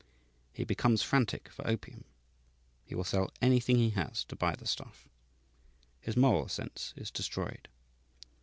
He 0.51 0.63
becomes 0.63 1.03
frantic 1.03 1.49
for 1.49 1.67
opium. 1.67 2.05
He 2.83 2.95
will 2.95 3.03
sell 3.03 3.31
anything 3.39 3.75
he 3.75 3.91
has 3.91 4.23
to 4.23 4.35
buy 4.35 4.55
the 4.55 4.65
stuff. 4.65 5.07
His 5.99 6.17
moral 6.17 6.47
sense 6.47 6.91
is 6.97 7.11
destroyed. 7.11 7.67